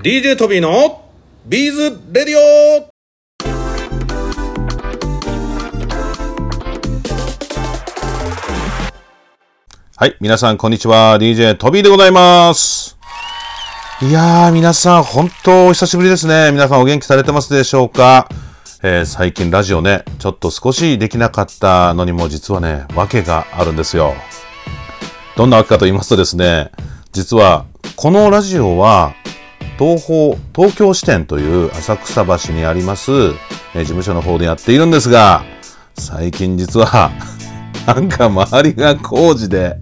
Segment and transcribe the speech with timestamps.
[0.00, 1.10] DJ トビーの
[1.44, 2.88] ビーズレディオ
[9.96, 11.18] はい、皆さんこんにちは。
[11.18, 12.96] DJ トビーでございます。
[14.00, 16.52] いやー、皆さん本当お久しぶりですね。
[16.52, 18.28] 皆さんお元気されてますでしょうか？
[18.84, 24.14] えー最近ラジオね、ちょっと少しできなかったのにも実はね、訳があるんですよ。
[25.36, 26.70] どんなわけかと言いますとですね、
[27.10, 29.12] 実はこのラジオは
[29.78, 33.12] 東方、東京支店という浅草橋にあります、
[33.74, 35.44] え事務所の方でやっているんですが、
[35.96, 37.12] 最近実は
[37.86, 39.76] なんか周りが工事で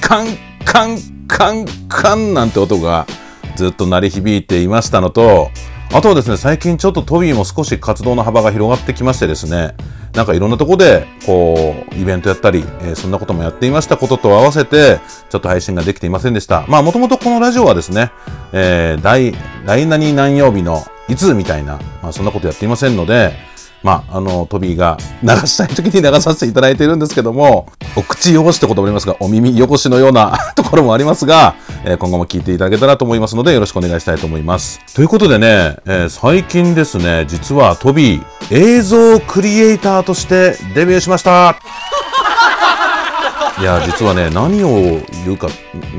[0.00, 0.26] カン
[0.64, 3.06] カンカンカンなんて音が
[3.54, 5.50] ずっと鳴り響いていましたのと、
[5.92, 9.74] あとはですね、最近ちょっとトビーも少し活動の幅が広がってきましてですね、
[10.14, 14.98] なんかいろんなとこで、こう、イベントやったり、えーそんなこともやっていましたことと合わせて、
[15.30, 16.64] ちょっと配信ができていませんでした。
[16.68, 18.10] まあ、もともとこのラジオはですね、
[18.52, 23.34] えー、第、第何何曜日のいつみたいな、まあ、そんなことやっていませんので、
[23.86, 34.80] まあ、あの、トビーが流したい時に流させていただいているんですけども、お口汚しってこともありますが、お耳汚しのような ところもありますが、えー今後も聞いていただけたらと思いますので、よろしくお願いしたいと思います。
[34.92, 41.54] ということでね、えー最近ですね、実はトビー、映像クリエイターとしてデビューしました。
[43.60, 45.46] いや、実はね、何を言うか、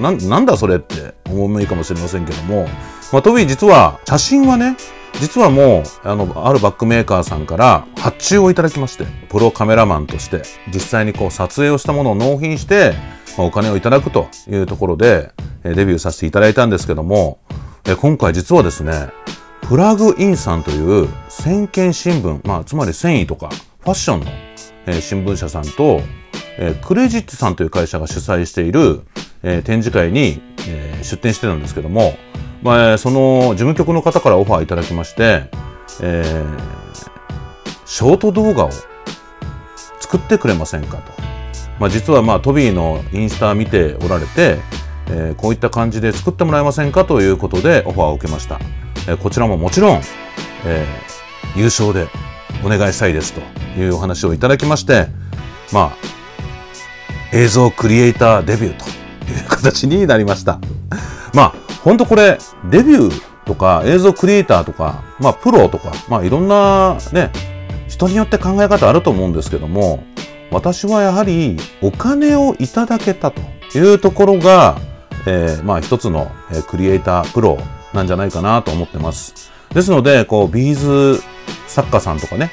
[0.01, 2.67] ななんだそれって思ういいかもしれませんけども、
[3.13, 4.75] まあ、トビー実は写真はね、
[5.19, 12.93] 実はもう、あの、あるバックメーカーさんから発注をいただきまして、プロカメラマンとして、実際にこう撮影をしたものを納品して、
[13.37, 15.31] まあお金をいただくというところで、
[15.63, 17.39] えデビューさせていただいたんですけども、
[17.87, 19.09] え今回実はですね、
[19.61, 23.49] プラグインさんという先見新聞、まあ、つまり繊維とか
[23.81, 24.25] ファッションの、
[24.85, 26.01] えー新聞社さんと、
[26.57, 29.01] えークレジットさんという会社が主催している、
[29.43, 32.15] えー展示会に、え出展してたんですけども、
[32.61, 35.49] まあその事務局の方からオファーいただきまして、
[36.01, 36.77] えー
[37.85, 38.69] ショート動画を
[40.01, 41.13] 作ってくれませんかと。
[41.79, 44.59] まあ、実はまあトビーのインスタ見ておられて、
[45.09, 48.59] えーこういった感じで作ってもらえませんかということでオファーを受けました。
[49.07, 50.01] えーこちらももちろん、
[50.65, 51.17] えー
[51.57, 52.07] 優勝で
[52.63, 53.41] お願いしたいですと
[53.79, 55.07] いうお話をいただきまして、
[55.71, 55.97] まあ、
[57.33, 58.85] 映像クリエイターデビューと
[59.31, 60.59] いう形になりました。
[61.33, 61.55] まあ、
[61.87, 62.37] ほんとこれ、
[62.69, 67.31] デビューとか映像クリエイターとか、まあ、プロとか、まあ、いろんなね、
[67.87, 70.03] 人によって考え方あると思うんですけども、
[70.51, 73.39] 私はやはりお金をいただけたと
[73.73, 74.77] いうところが、
[75.25, 77.57] えーまあ一つのえクリエイタープロ
[77.93, 79.49] なんじゃないかなと思ってます。
[79.73, 80.75] ですので、こう、ビー
[81.15, 81.23] ズ
[81.67, 82.51] 作家さんとかね、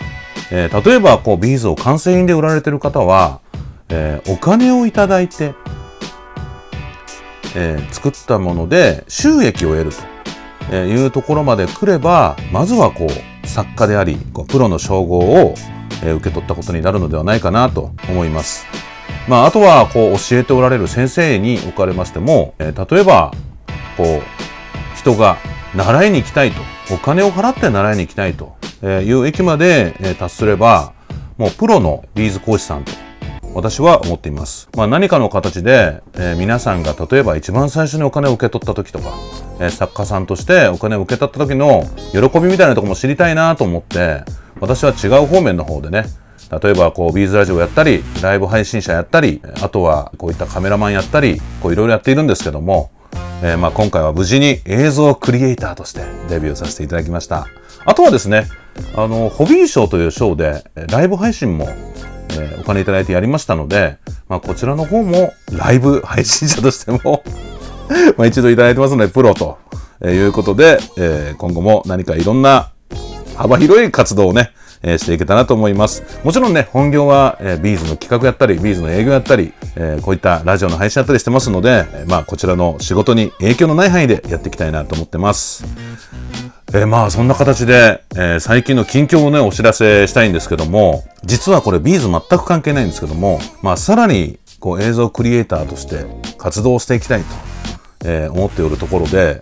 [0.52, 3.40] えー例えばこう、ビーズを完成品で売られてる方は、
[3.88, 5.54] えーお金をいただいて、
[7.54, 9.96] えー作ったもので収益を得ると
[10.70, 15.54] えーいうところまで来れば、まずはこう、作家であり、こうプロの称号を、
[16.02, 18.66] えー受け取ったことになるのではないかなと思います。
[19.28, 23.32] まあ、あとは、こう、教えておられる先生におかれましても、えー例えば、
[23.96, 24.22] こう、
[24.96, 25.36] 人が
[25.74, 26.60] 習いに行きたいと、
[26.94, 30.92] お金を払って習いに行きたいとえーいう域まで、えー達すれば、
[31.36, 32.92] もうプロのビーズ講師さんと
[33.54, 34.68] 私は思っています。
[34.76, 39.12] まあ、何かの形で、えー皆さんが例えば一番最初にお金を受け取った時とか、
[39.60, 44.24] えー作家さんとしてお金を受け取った時の喜びみたいなところも知りたいなと思って、
[44.60, 46.06] 私は違う方面の方でね、
[46.62, 52.90] 例えばこうビーズラジオやったり、ライブ配信者やったり、あとはこういったカメラマンやったり、いろいろやっているんですけども、
[53.42, 57.46] えーまあ今回は無事に映像クリエイターとしてデビューさせていただきました。
[57.86, 58.46] あとはですね、
[58.96, 61.68] あの、ホビーショーというショーでライブ配信も
[62.34, 67.22] えーお金いただいてやりましたので、まあ、こちらの方もライブ 配信者としても
[68.16, 69.58] まあ一度いただいてますので、プロと
[70.00, 72.70] えーいうことで、えー今後も何かいろんな
[73.36, 74.50] 幅広い活動をね、
[74.82, 76.02] えーしていけたらと思います。
[76.24, 85.64] もちろんね、本業は、えービーズの企画やったり、ビーズの営業やったり、えーこういったラジオの配信やったりしてますので、えまあこちらの仕事に影響のない範囲でやっていきたいなと思ってます。
[86.76, 96.04] えーまあそんな形で、えー最近の近況をねお知らせしたいんですけども実はこれビーズ全く関係ないんですけどもまあさらにこう映像クリエイターとして
[96.36, 97.26] 活動していきたいと、
[98.06, 99.38] えー思っておるところで、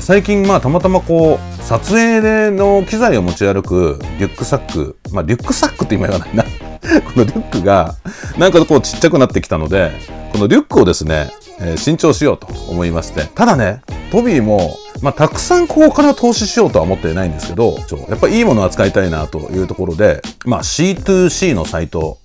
[0.00, 6.44] 最近まあたまたまこう撮影での機材を持ち歩くリュックサックまあリュックサックって今言わないな。
[6.82, 7.94] このリュックが
[8.38, 9.92] なんかこうちっちゃくなってきたので
[10.32, 11.30] このリュックをですね、
[11.60, 13.28] えー新調しようと思いまして。
[13.34, 22.18] ただねトビーもまあ、たくさんこうお金を投資しようとは思ってないんですけど、ちょやっぱいいものを扱いたいなというところで、まあ、C2C のサイト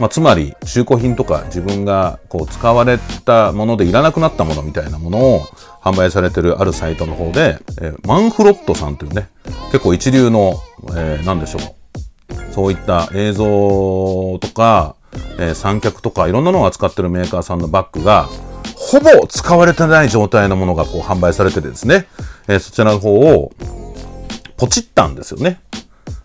[0.00, 5.40] まあ、つまり中古品とか自分がこう使われたものでいらなくなったものみたいなものを
[5.82, 9.28] 販売されてるあるサイトの方で、えー、マンフロットさんというね、
[9.70, 10.54] 結構一流の、
[10.90, 12.52] えー、なんでしょう。
[12.52, 14.96] そういった映像とか、
[15.38, 18.28] えー、三脚とかいろんなのを扱ってるメーカーさんのバッグが、
[18.76, 22.06] ほぼ使われてない状態のものがこう販売されててですね、
[22.48, 23.52] えー、そちらの方を
[24.56, 25.60] ポチったんですよね。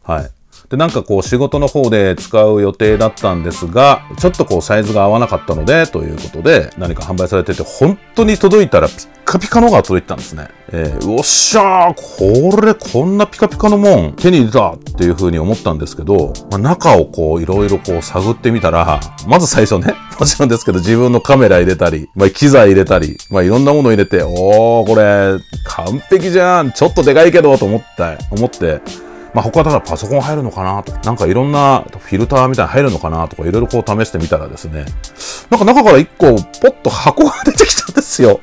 [0.04, 0.32] はい。
[0.70, 10.50] で、なんかこう仕事の方で使う予定だったんですが、ちょっとこうサイズが合わなかったので、ということで何か販売されてて、本当に届いたらピッカピカのが届いてたんですね。
[10.70, 28.82] えー、おっしゃーこれこんなピカピカのもん手に入れたっていう風に思ったんですけど、まあ、中をこういろいろこう探ってみたら、まず最初ね、 もちろんですけど自分のカメラ入れたり、まあ、機材入れたり、まあ、いろんなもの入れて、おー、これ完璧じゃんちょっとでかいけどと思った、思って、
[29.38, 34.84] まあ、他はただパソコン入るのかなとか、なんかいろんなフィルターみたいな入るのかなとか、いろいろこう試してみたらですね、
[35.52, 36.26] なんか中から1個、
[36.60, 38.40] ポッと箱が出てきたんですよ。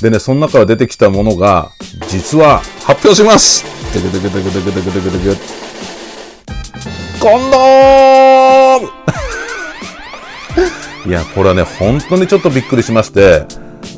[0.00, 1.72] でね、その中から出てきたものが、
[2.06, 5.36] 実は発表しますテクテクテクテクテクテクテク
[7.18, 8.88] コンドーム
[11.06, 13.46] いや、これはね、本当にちょっとびっくりしまして、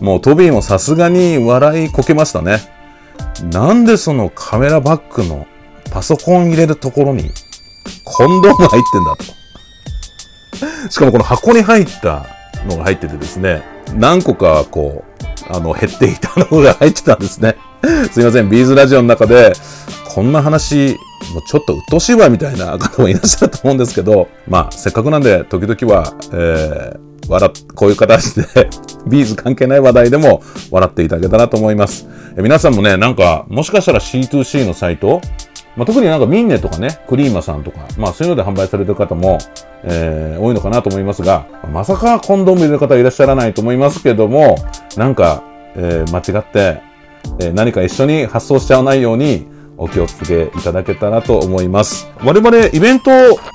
[0.00, 2.72] もうトビーもさすがに笑いこけましたね。
[3.52, 5.46] なんでそのカメラバッグの
[5.92, 7.30] パソコン入れるところに
[8.04, 10.90] コンドーム入ってんだと。
[10.90, 12.26] しかもこの箱に入った
[12.66, 13.62] のが入っててですね、
[13.94, 15.04] 何個かこ
[15.50, 17.56] う、あの、減っていたのが入ってたんですね。
[18.10, 19.52] すいません、ビーズラジオの中で、
[20.08, 20.98] こんな話、
[21.34, 28.44] もうちょっと鬱陶しいわみたいな 方もいらっしゃると思うんですけど、まあ、せっかくなんで、時々は、えー、笑こういう形で
[29.06, 32.06] ビーズ関係ない話題でも笑っていただけたらと思います。
[32.36, 35.20] え皆さんもね、なんか、もしかしたら C2C のサイト、
[35.76, 39.38] まあ、特になんかミンネとかね、クリーマさんとか、まあそういうので販売されてる方も、
[39.84, 44.56] えー、多いのかなと思いますが、まさかコンドーム入れる方いらっしゃらないと思いますけども、
[44.96, 45.42] なんか、
[45.74, 46.82] えー、間違って、
[47.40, 49.46] えー、何か一緒に発送しちゃわないように、
[49.78, 52.08] お気をつけいただけたらと思います。
[52.22, 53.10] 我々イベント、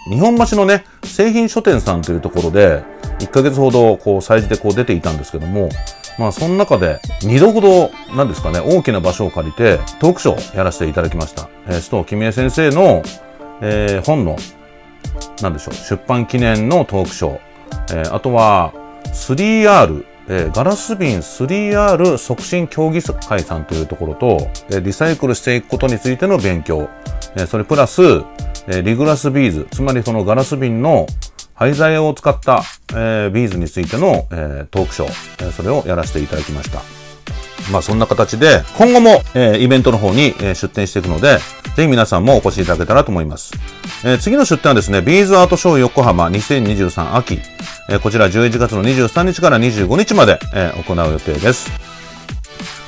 [0.09, 2.83] 日本橋のね、製品書店さんというところで、
[3.19, 5.69] 1ヶ月ほどこう、催事でこう出ていたんですけども、
[6.17, 11.49] まあその中で2度ほどなんですかね大きな場所を借りてトークショーをやらせていただきました。
[11.67, 13.03] えー、須藤君江先生の、
[13.61, 14.37] えー、本の
[15.41, 17.39] なんでしょう出版記念のトークショー、
[17.99, 18.73] えー、あとは
[19.05, 26.89] 3R えー、ガラス瓶 3R 促進協議会さんというところと、えー、リサイクルしていくことについての勉強、
[27.37, 28.01] えー、それプラス、
[28.67, 31.07] えリグラスビーズ、つまりそのガラス瓶の
[31.57, 32.61] 廃材を使った、
[32.91, 36.81] えー、ビーズについての、えー、トークショー、え、それをやらせていただきました。
[37.71, 41.39] まあそんな形で、今後も、えー、イベントの方に、えー、出展していくので、
[41.75, 43.53] ぜひ皆さんもお越しいただけたらと思います。
[44.05, 47.39] えー、次の出展はですね、ビーズアートショー横浜2023秋、
[47.89, 51.71] え、こちら11月の23日から25日まで、え、行う予定です。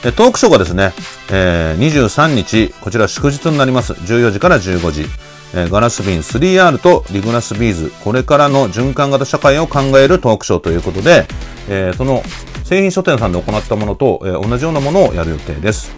[0.04, 0.94] トークショーがですね、
[1.32, 3.94] え、23日、こちら祝日になります。
[3.94, 5.29] 14時から15時。
[5.54, 11.26] ガラス瓶 3R とリグナスビーズ、これからの循環型社会を考えるトークショーということで、
[11.68, 12.24] えー、その
[12.64, 15.92] 製品書店さんで行ったものと、えー、同じようなものをやる予定です。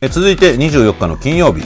[0.00, 1.62] えー、続いて24日の金曜日、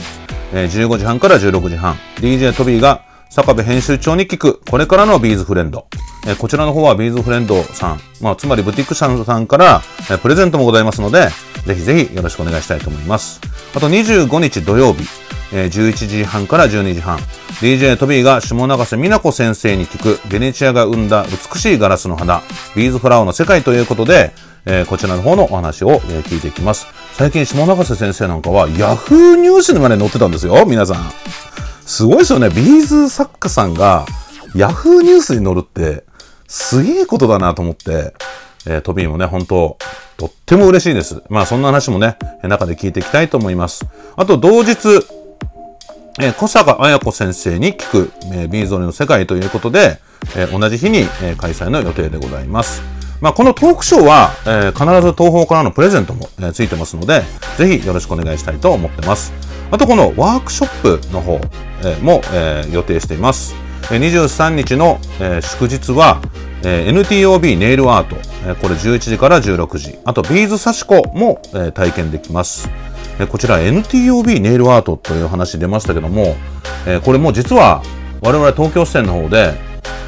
[0.53, 5.87] えー、15時半から16時半、DJ トビーが坂部編集長に聞く、これからのビーズフレンド。
[6.27, 11.29] え、こちらの方はビーズフレンドさん、まあ、つまりブティックさんさんから、え、プレゼントもございますので、
[11.65, 13.39] ぜひぜひよろしくお願いしたいと思います。
[13.75, 15.07] あと25日土曜日、
[15.53, 17.17] えー、11時半から12時半、
[17.61, 22.41] DJ トビーが下永瀬美奈子先生に聞くベネチアが生んだ美しいガラスの花、
[22.75, 24.33] ビーズフラワーの世界ということで、
[24.89, 26.87] こちらの方のお話を、聞いていきます。
[27.13, 31.11] 最近下永瀬先生なんかは Yahoo ニュースにまで載ってたんですよ、皆さん。
[31.85, 32.49] すごいですよね。
[32.49, 34.05] ビーズ作家さんが
[34.53, 36.03] Yahoo ニュースに載るって、
[36.47, 38.13] すげえことだなと思って、
[38.65, 39.77] えー、トビーもね、本当
[40.17, 41.21] とっても嬉しいです。
[41.29, 43.85] まあそんな話もね、中で聞いていきたいと思います。
[44.15, 44.75] あと同日、
[46.19, 49.99] えー、小坂彩子先生に聞く、えー、ビーズオレの世界ということで、
[50.35, 52.81] えー、同じ日に、えー、開催の予定でございます。
[53.21, 57.21] まあ、このトークショーは、えー、必ず東方からのプレゼントも、えー、ついてますので、
[57.57, 59.31] ぜひよろしくお願いしたいと思ってます。
[59.69, 61.39] あとこのワークショップの方、
[61.83, 63.66] えー、も、えー、予定しています。
[63.83, 66.21] 23日の、え、祝日は、
[66.63, 68.15] え、NTOB ネイルアート、
[68.45, 69.95] え、これ11時から16時。
[70.05, 72.69] あとビーズ刺し子も、え、体験できます。
[73.19, 76.35] えこちら NTOB ネイルアートという話出ましたけども、
[76.85, 77.81] えこれも実は
[78.21, 79.53] 我々東京支店の方で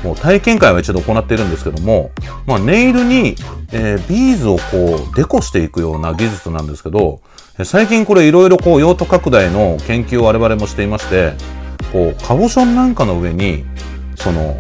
[0.03, 2.11] もう体験会は一度行っているんですけども、
[2.45, 3.35] まあ、ネイルに、
[3.73, 7.21] えー、ビーズをこうデコしていくような技術なんですけど、
[7.65, 11.33] 最近これいろいろこう用途拡大の研究を我々もしていまして、
[11.91, 13.65] こうカボションなんかの上に
[14.15, 14.58] その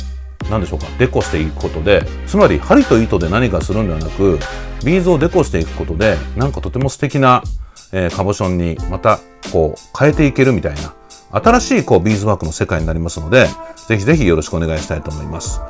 [0.49, 4.39] 何でしょうかデコしていくことでつまり針と糸で何かするんではなく
[4.83, 7.43] ビーズをデコしていくことでなんかとても素敵な、
[7.91, 9.19] えー、カボションにまた
[9.51, 10.95] こう変えていけるみたいな
[11.31, 13.47] 新しいこうビーズワークの世界になりますので
[13.87, 15.61] ぜひぜひよろしくお願いしたいと思います。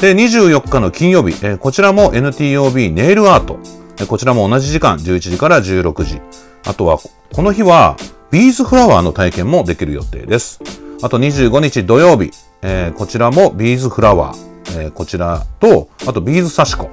[0.00, 3.58] で24日の金曜日、えー、こちらも NTOB ネイルアート、
[3.98, 6.20] えー、こちらも同じ時間11時から16時。
[6.66, 7.96] あとはこの日は
[8.30, 10.85] ビーズフラワーの体験もできる予定です。
[11.02, 12.30] あと25日土曜日、
[12.62, 16.90] えー、こちらもビーズフラワー、えー、こちらと、あとビーズ刺し子、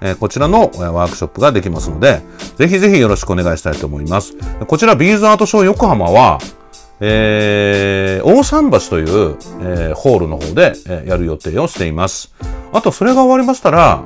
[0.00, 2.22] えー、こちらのワークショップができますので、
[2.56, 4.34] ぜひぜひよろしくお願いしたいと思います。
[4.66, 6.38] こちらビーズアートショー横浜は、
[7.00, 12.34] えー、大桟橋という、えー、ホールの方で、えー、やる予定をしています。
[12.72, 14.02] あと、それが終わりましたら、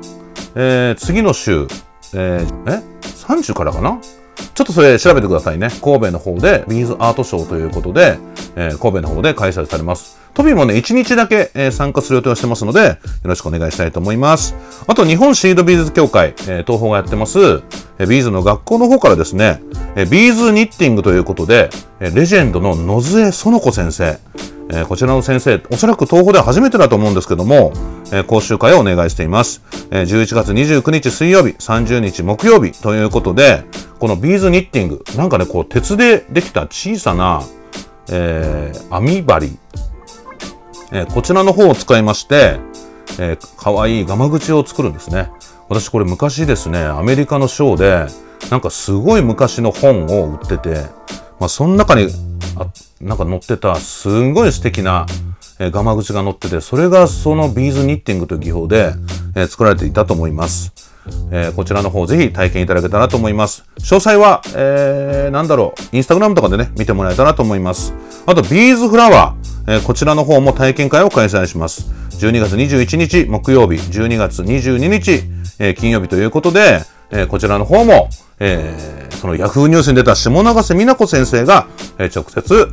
[0.55, 1.67] えー、次の週、
[2.13, 3.99] えー、え ?30 からかな？
[4.53, 5.69] ちょっとそれ調べてくださいね。
[5.81, 8.17] 神戸の方でビーズアートショーということで、
[8.55, 10.19] えー、神戸の方で開催されます。
[10.33, 14.55] トビもね、1日だけ、えー、参加する予定をしてますので、よろしくお願いしたいと思います。
[14.87, 17.61] あと、日本シードビーズ協会、えー、東方がやってます、
[17.99, 19.61] え、ビーズの学校の方からですね、
[19.95, 21.69] え、ビーズニッティングということで、
[21.99, 24.17] え、レジェンドの野津園園子先生、
[24.73, 27.73] えー、こちらの先生、おそらく東方では初めてだと思うんですけども、
[28.05, 29.61] えー、講習会をお願いしています。
[29.91, 33.65] えー、11月29日水曜日、30日木曜日ということで、
[33.99, 37.43] このビーズニッティング、なんかね、こう、鉄でできた小さな、
[38.09, 39.57] えー、網針、
[40.93, 42.59] えー、こちらの方を使いまして、
[43.19, 45.29] えー、かわいいガマ口を作るんですね。
[45.67, 50.85] 私これ昔ですね、アメリカのショーで、なんかすごい昔の本を売ってて、
[51.39, 52.07] まあ、その中に
[52.55, 52.67] あ
[53.01, 55.05] なんか載ってたすんごい素敵な、
[55.59, 58.93] えー、ガマ口が載ってて、それがそのビーズニッティングという技法で、
[59.35, 60.91] えー、作られていたと思います。
[61.31, 63.65] えー、こちらの方ぜひ体験いただけたらと思います。
[63.79, 67.93] 詳細は、えー、なんだろう、インスタグラムとかでね、見てもらえたらと思います。
[68.25, 71.91] あと、ビーズフラワー、えー、こちらの方も体験会を開催します。
[72.11, 75.23] 12月21日木曜日、12月22日、
[75.57, 76.81] えー、金曜日ということで、
[77.11, 82.67] えー、こちらの方も、えー、そのヤフーニュースに出た下永瀬美奈子先生が、えー、直接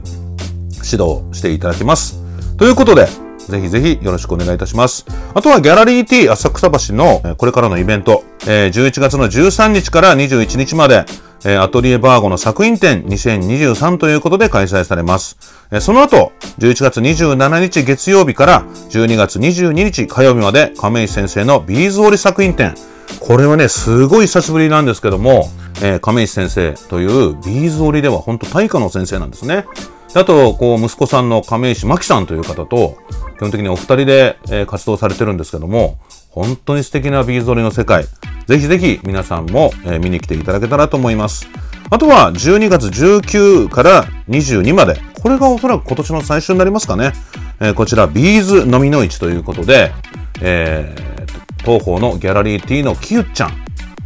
[0.91, 2.23] 指導していただきます。
[2.57, 3.07] ということで、
[3.49, 5.07] ぜひぜひよろしくお願いいたします。
[5.35, 11.05] あとはギャラリー T 浅草橋のこれからのイベント、え11月の13日から21日まで、
[11.45, 15.39] えアトリエバーゴの作品展2023ということで開催されます。
[15.71, 22.75] えその後、11月27日月曜日から12月22日火曜日まで亀井先生のビーズ折り作品展。
[23.21, 25.49] これはね、すごい久しぶりなんですけども、
[25.83, 29.67] えー、亀石先生というビーズ織りでは本当大家の先生なんですね。
[30.15, 32.97] あと、こう、息子さんの亀石真紀さんという方と、
[33.37, 35.99] 基本的にお二人で、えー、活動されてるんですけども、
[36.31, 38.05] 本当に素敵なビーズ織りの世界、
[38.47, 41.47] ぜひぜひ皆さんも、えー、見に来ていただけたらと思います。
[41.91, 47.13] あとは、12月19から22まで、これがおそらく今年の最初になりますかね。
[47.61, 49.93] えー、こちら、ビーズ蚤の市ということで、
[50.41, 51.28] えー、
[51.69, 53.51] 東方のギャラリー T のキユッちゃん、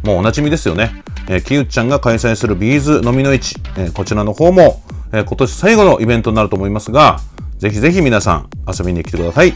[0.05, 1.01] もうおなじみですよね。
[1.29, 7.21] えー、キユッちゃんが開催するビーズ蚤の市、えー、こちらの方も、えー、今年最後のイベントになると思いますが、
[7.59, 9.53] ぜひぜひ皆さん遊びに来てください。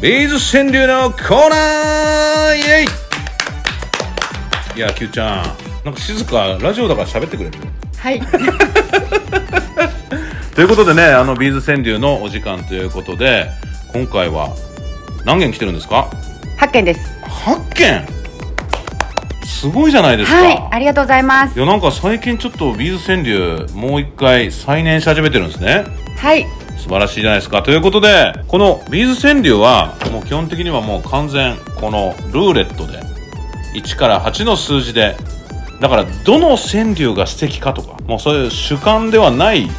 [0.00, 2.84] ビーズ川柳のコーナーイエ
[4.76, 5.44] イいや、キューちゃん、
[5.84, 7.58] なんか静か、ラジオだから喋ってくれる
[7.98, 8.22] はい。
[10.56, 13.50] ということでね、あの、ビーズ川柳のお時間ということで、
[13.92, 14.48] 今回は
[15.26, 16.08] 何件来てるんですか？
[16.60, 17.00] ?8 件です。
[17.24, 18.06] 8件
[19.60, 20.36] すごいじゃないですか。
[20.38, 21.56] はい、ありがとうございます。
[21.56, 25.84] いや、なんか最近ちょっとビーズ川柳、もう一回再燃し始めてるんですね。
[26.16, 26.46] はい。
[26.78, 27.62] 素晴らしいじゃないですか。
[27.62, 33.00] ということで、このビーズ川柳は、もう基本的にはもう完全、このルーレットで、
[33.74, 35.16] 1から8の数字で、
[35.80, 39.70] だから、どの川柳が素敵かとか、もうそういう主観ではない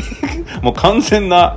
[0.62, 1.54] もう完全な、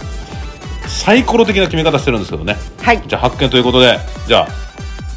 [0.86, 2.58] サイコロ的な決め方してるんですけどね。
[2.82, 3.02] はい。
[3.06, 4.69] じゃあ、発見ということで、じゃあ、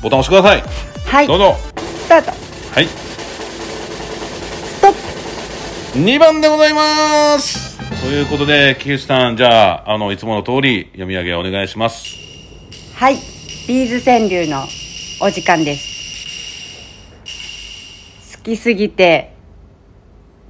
[0.02, 0.62] ボタン押してください。
[1.06, 1.28] はい。
[1.28, 1.54] どうぞ。
[1.76, 2.32] スタート。
[2.32, 2.86] はい。
[2.86, 5.98] ストップ。
[6.00, 12.16] 2番でございますということで、木内さん、じゃあ、あの、いつもの通り読み上げお願いします。
[12.96, 13.14] はい。
[13.68, 14.64] ビーズ川柳の
[15.20, 15.92] お時間です。
[18.38, 19.36] 好きすぎて、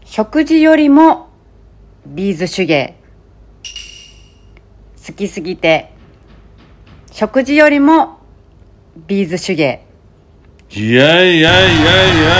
[0.06, 1.28] 食事よりも
[2.06, 2.96] ビーズ手芸。
[5.06, 5.92] 好きすぎて、
[7.10, 8.21] 食事よりも
[9.06, 9.84] ビーズ手芸。
[10.70, 12.34] いやいやいやいや。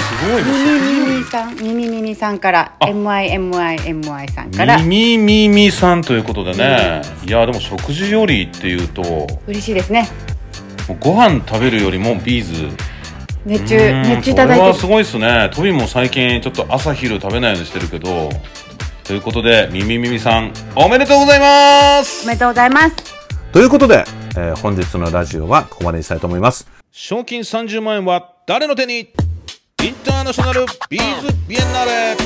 [0.00, 4.78] すごいミミミミさんミミミミさんから MIMIMI さんから。
[4.78, 10.08] ミミミミさんということでね、いやでも食事よりっていうと嬉しいですね。
[11.00, 12.76] ご飯食べるよりもビーズ。
[13.44, 14.60] 熱中熱中いただいて。
[14.60, 15.50] これはすごいですね。
[15.52, 18.30] トビも最近ちょっと朝昼食べないようにしてるけど。
[19.04, 22.24] ということでミミミミさんおめでとうございます。
[22.24, 22.94] おめでとうございます。
[23.52, 24.04] ということで
[24.36, 26.66] えー本日のラジオはここまでにしたいと思います。
[26.90, 32.16] 賞金30万円は誰の手にインターナショナルビーズビエンナーレ。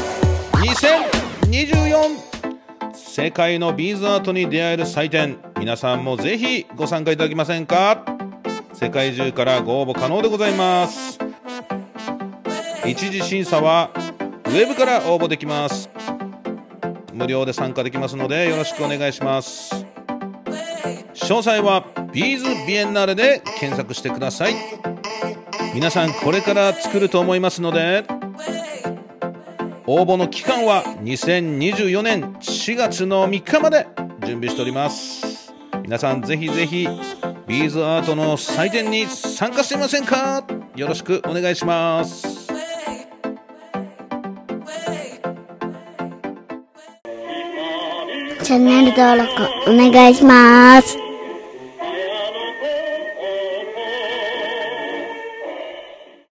[1.50, 5.38] 2024世界のビーズアートに出会える祭典。
[5.58, 8.04] 皆さんもぜひご参加いただけませんか？
[8.72, 11.18] 世界中からご応募可能でございます。
[12.86, 13.90] 一次審査は
[14.44, 15.90] ウェブから応募できます。
[17.12, 19.85] 無料で参加できますのでよろしくお願いします。
[21.26, 24.54] 詳細はビーズビエンナーレで検索してください。
[25.74, 28.04] 皆さんこれから作ると思いますので
[29.86, 33.88] 応募の期間は2024年4月の3日まで
[34.24, 35.52] 準備しております。
[35.82, 36.88] 皆さんぜひぜひ
[37.48, 40.44] ビーズアートの祭典に参加してみませんか？
[40.76, 42.46] よろしくお願いします。
[48.44, 49.32] チャンネル登録
[49.68, 51.05] お願いします。